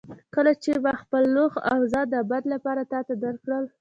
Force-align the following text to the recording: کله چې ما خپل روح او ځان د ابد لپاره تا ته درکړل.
کله 0.35 0.51
چې 0.63 0.71
ما 0.83 0.93
خپل 1.03 1.23
روح 1.37 1.53
او 1.71 1.79
ځان 1.91 2.05
د 2.09 2.13
ابد 2.23 2.43
لپاره 2.53 2.81
تا 2.91 2.99
ته 3.07 3.13
درکړل. 3.23 3.63